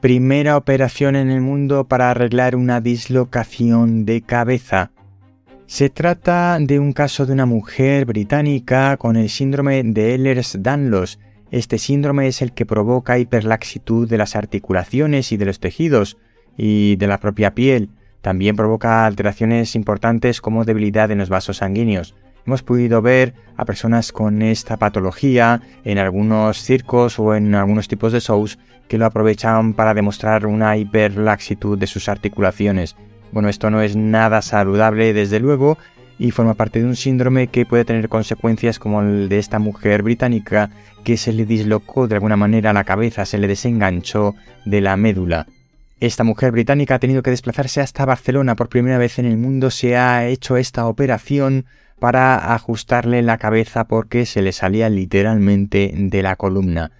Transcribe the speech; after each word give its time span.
primera 0.00 0.56
operación 0.56 1.14
en 1.14 1.30
el 1.30 1.42
mundo 1.42 1.84
para 1.84 2.10
arreglar 2.10 2.56
una 2.56 2.80
dislocación 2.80 4.06
de 4.06 4.22
cabeza. 4.22 4.92
Se 5.66 5.90
trata 5.90 6.58
de 6.58 6.78
un 6.78 6.92
caso 6.92 7.26
de 7.26 7.34
una 7.34 7.46
mujer 7.46 8.06
británica 8.06 8.96
con 8.96 9.16
el 9.16 9.28
síndrome 9.28 9.82
de 9.84 10.14
Ehlers-Danlos. 10.14 11.18
Este 11.50 11.78
síndrome 11.78 12.26
es 12.26 12.40
el 12.40 12.52
que 12.52 12.66
provoca 12.66 13.18
hiperlaxitud 13.18 14.08
de 14.08 14.18
las 14.18 14.36
articulaciones 14.36 15.32
y 15.32 15.36
de 15.36 15.44
los 15.44 15.60
tejidos 15.60 16.16
y 16.56 16.96
de 16.96 17.06
la 17.06 17.20
propia 17.20 17.54
piel. 17.54 17.90
También 18.22 18.56
provoca 18.56 19.06
alteraciones 19.06 19.76
importantes 19.76 20.40
como 20.40 20.64
debilidad 20.64 21.10
en 21.10 21.18
los 21.18 21.28
vasos 21.28 21.58
sanguíneos. 21.58 22.14
Hemos 22.46 22.62
podido 22.62 23.02
ver 23.02 23.34
a 23.56 23.64
personas 23.64 24.12
con 24.12 24.42
esta 24.42 24.76
patología 24.76 25.60
en 25.84 25.98
algunos 25.98 26.62
circos 26.62 27.18
o 27.18 27.34
en 27.34 27.54
algunos 27.54 27.88
tipos 27.88 28.12
de 28.12 28.20
shows 28.20 28.58
que 28.88 28.98
lo 28.98 29.06
aprovechan 29.06 29.74
para 29.74 29.94
demostrar 29.94 30.46
una 30.46 30.76
hiperlaxitud 30.76 31.78
de 31.78 31.86
sus 31.86 32.08
articulaciones. 32.08 32.96
Bueno, 33.32 33.48
esto 33.48 33.70
no 33.70 33.82
es 33.82 33.94
nada 33.96 34.42
saludable 34.42 35.12
desde 35.12 35.38
luego 35.38 35.78
y 36.18 36.32
forma 36.32 36.54
parte 36.54 36.80
de 36.80 36.86
un 36.86 36.96
síndrome 36.96 37.46
que 37.46 37.64
puede 37.64 37.84
tener 37.84 38.08
consecuencias 38.08 38.78
como 38.78 39.00
el 39.00 39.28
de 39.28 39.38
esta 39.38 39.58
mujer 39.58 40.02
británica 40.02 40.70
que 41.02 41.16
se 41.16 41.32
le 41.32 41.46
dislocó 41.46 42.08
de 42.08 42.16
alguna 42.16 42.36
manera 42.36 42.72
la 42.72 42.84
cabeza, 42.84 43.24
se 43.24 43.38
le 43.38 43.48
desenganchó 43.48 44.34
de 44.66 44.80
la 44.80 44.96
médula. 44.96 45.46
Esta 45.98 46.24
mujer 46.24 46.52
británica 46.52 46.96
ha 46.96 46.98
tenido 46.98 47.22
que 47.22 47.30
desplazarse 47.30 47.80
hasta 47.80 48.04
Barcelona 48.04 48.56
por 48.56 48.68
primera 48.68 48.98
vez 48.98 49.18
en 49.18 49.26
el 49.26 49.36
mundo, 49.36 49.70
se 49.70 49.96
ha 49.96 50.26
hecho 50.26 50.56
esta 50.56 50.86
operación 50.86 51.66
para 52.00 52.54
ajustarle 52.54 53.22
la 53.22 53.38
cabeza 53.38 53.84
porque 53.84 54.26
se 54.26 54.42
le 54.42 54.52
salía 54.52 54.88
literalmente 54.88 55.92
de 55.94 56.22
la 56.22 56.34
columna. 56.34 56.90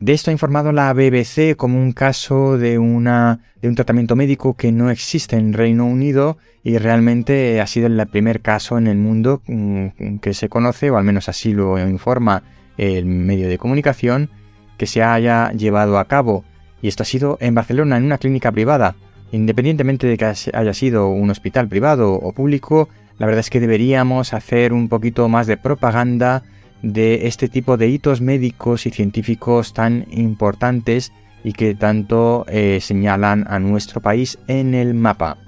De 0.00 0.12
esto 0.12 0.30
ha 0.30 0.32
informado 0.32 0.72
la 0.72 0.92
BBC 0.92 1.56
como 1.56 1.78
un 1.78 1.92
caso 1.92 2.58
de, 2.58 2.78
un 2.78 3.74
tratamiento 3.74 4.16
médico 4.16 4.54
que 4.54 4.70
no 4.70 4.90
existe 4.90 5.36
en 5.36 5.54
Reino 5.54 5.86
Unido 5.86 6.36
y 6.62 6.76
realmente 6.76 7.60
ha 7.60 7.66
sido 7.66 7.86
el 7.86 8.06
primer 8.08 8.42
caso 8.42 8.76
en 8.76 8.86
el 8.86 8.98
mundo 8.98 9.40
mm, 9.46 10.18
que 10.20 10.34
se 10.34 10.50
conoce, 10.50 10.90
o 10.90 10.98
al 10.98 11.04
menos 11.04 11.30
así 11.30 11.54
lo 11.54 11.78
informa 11.78 12.42
el 12.76 13.06
medio 13.06 13.48
de 13.48 13.56
comunicación, 13.56 14.28
que 14.76 14.86
se 14.86 15.02
haya 15.02 15.52
llevado 15.52 15.98
a 15.98 16.06
cabo. 16.06 16.44
Y 16.82 16.88
esto 16.88 17.04
ha 17.04 17.06
sido 17.06 17.38
en 17.40 17.54
Barcelona, 17.54 17.96
en 17.96 18.04
una 18.04 18.18
clínica 18.18 18.52
privada. 18.52 18.96
Independientemente 19.32 20.06
de 20.06 20.18
que 20.18 20.26
haya 20.26 20.74
sido 20.74 21.08
un 21.08 21.30
hospital 21.30 21.66
privado 21.68 22.12
o 22.12 22.32
público, 22.32 22.90
la 23.18 23.26
verdad 23.26 23.40
es 23.40 23.50
que 23.50 23.60
deberíamos 23.60 24.34
hacer 24.34 24.72
un 24.72 24.88
poquito 24.88 25.28
más 25.28 25.46
de 25.46 25.56
propaganda 25.56 26.42
de 26.82 27.26
este 27.26 27.48
tipo 27.48 27.76
de 27.76 27.88
hitos 27.88 28.20
médicos 28.20 28.86
y 28.86 28.90
científicos 28.90 29.72
tan 29.72 30.06
importantes 30.10 31.12
y 31.42 31.52
que 31.52 31.74
tanto 31.74 32.44
eh, 32.48 32.78
señalan 32.80 33.46
a 33.48 33.58
nuestro 33.58 34.00
país 34.00 34.38
en 34.48 34.74
el 34.74 34.94
mapa. 34.94 35.38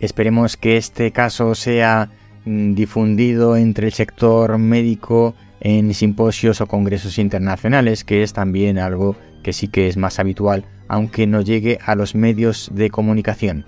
Esperemos 0.00 0.56
que 0.56 0.76
este 0.76 1.12
caso 1.12 1.54
sea 1.54 2.10
mm, 2.44 2.74
difundido 2.74 3.56
entre 3.56 3.86
el 3.86 3.92
sector 3.92 4.58
médico 4.58 5.34
en 5.60 5.92
simposios 5.92 6.60
o 6.60 6.66
congresos 6.66 7.18
internacionales, 7.18 8.02
que 8.02 8.22
es 8.22 8.32
también 8.32 8.78
algo 8.78 9.14
que 9.42 9.52
sí 9.52 9.68
que 9.68 9.88
es 9.88 9.96
más 9.96 10.18
habitual, 10.18 10.64
aunque 10.88 11.26
no 11.26 11.42
llegue 11.42 11.78
a 11.84 11.94
los 11.94 12.14
medios 12.14 12.70
de 12.72 12.90
comunicación. 12.90 13.66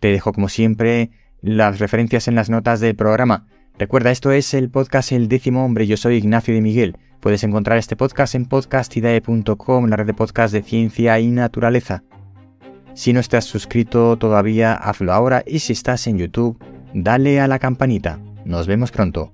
Te 0.00 0.08
dejo 0.08 0.32
como 0.32 0.48
siempre 0.48 1.10
las 1.46 1.78
referencias 1.78 2.28
en 2.28 2.34
las 2.34 2.50
notas 2.50 2.80
del 2.80 2.96
programa. 2.96 3.46
Recuerda, 3.78 4.10
esto 4.10 4.32
es 4.32 4.52
el 4.54 4.68
podcast 4.68 5.12
El 5.12 5.28
décimo 5.28 5.64
hombre, 5.64 5.86
yo 5.86 5.96
soy 5.96 6.16
Ignacio 6.16 6.52
de 6.52 6.60
Miguel. 6.60 6.96
Puedes 7.20 7.44
encontrar 7.44 7.78
este 7.78 7.96
podcast 7.96 8.34
en 8.34 8.46
podcastidae.com, 8.46 9.86
la 9.86 9.96
red 9.96 10.06
de 10.06 10.14
podcast 10.14 10.52
de 10.52 10.62
ciencia 10.62 11.18
y 11.20 11.30
naturaleza. 11.30 12.02
Si 12.94 13.12
no 13.12 13.20
estás 13.20 13.44
suscrito 13.44 14.16
todavía, 14.16 14.74
hazlo 14.74 15.12
ahora 15.12 15.44
y 15.46 15.60
si 15.60 15.72
estás 15.72 16.06
en 16.06 16.18
YouTube, 16.18 16.58
dale 16.94 17.40
a 17.40 17.46
la 17.46 17.58
campanita. 17.58 18.18
Nos 18.44 18.66
vemos 18.66 18.90
pronto. 18.90 19.32